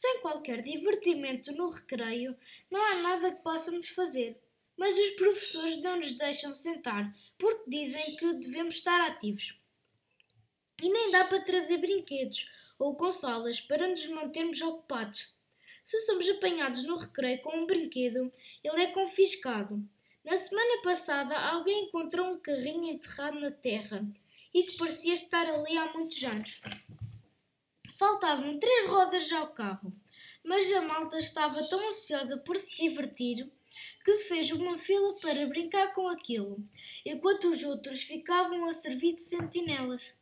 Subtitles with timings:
[0.00, 2.36] Sem qualquer divertimento no recreio,
[2.70, 4.40] não há nada que possamos fazer.
[4.76, 9.58] Mas os professores não nos deixam sentar porque dizem que devemos estar ativos.
[10.80, 12.48] E nem dá para trazer brinquedos
[12.78, 15.34] ou consolas para nos mantermos ocupados.
[15.82, 19.82] Se somos apanhados no recreio com um brinquedo, ele é confiscado.
[20.24, 24.08] Na semana passada, alguém encontrou um carrinho enterrado na terra
[24.54, 26.60] e que parecia estar ali há muitos anos.
[27.98, 29.92] Faltavam três rodas ao carro,
[30.44, 33.50] mas a malta estava tão ansiosa por se divertir
[34.04, 36.64] que fez uma fila para brincar com aquilo,
[37.04, 40.14] enquanto os outros ficavam a servir de sentinelas.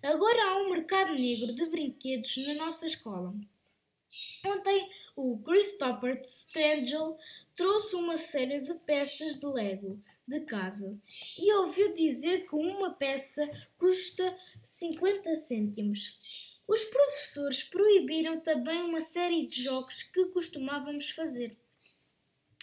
[0.00, 3.34] Agora há um mercado negro de brinquedos na nossa escola.
[4.46, 7.18] Ontem o Christopher Stangel
[7.52, 10.96] trouxe uma série de peças de Lego de casa
[11.36, 16.57] e ouviu dizer que uma peça custa 50 cêntimos.
[16.68, 21.56] Os professores proibiram também uma série de jogos que costumávamos fazer.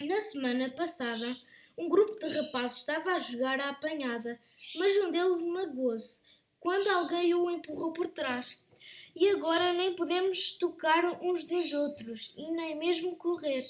[0.00, 1.36] Na semana passada,
[1.76, 4.40] um grupo de rapazes estava a jogar à apanhada,
[4.76, 6.22] mas um deles magoou-se
[6.60, 8.56] quando alguém o empurrou por trás.
[9.16, 13.64] E agora nem podemos tocar uns dos outros e nem mesmo correr.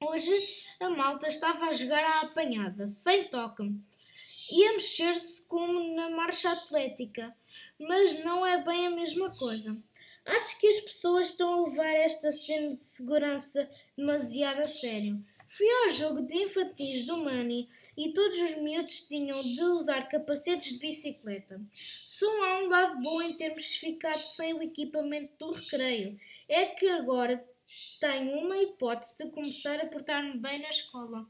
[0.00, 0.32] Hoje
[0.80, 3.74] a malta estava a jogar à apanhada, sem toque,
[4.50, 7.34] e a mexer-se como na marcha atlética,
[7.78, 9.76] mas não é bem a mesma coisa.
[10.24, 15.24] Acho que as pessoas estão a levar esta cena de segurança demasiado a sério.
[15.48, 20.74] Fui ao jogo de infantis do Mani e todos os miúdos tinham de usar capacetes
[20.74, 21.58] de bicicleta.
[22.06, 26.20] Só há um lado bom em termos ficado sem o equipamento do recreio.
[26.46, 27.42] É que agora
[27.98, 31.26] tenho uma hipótese de começar a portar-me bem na escola.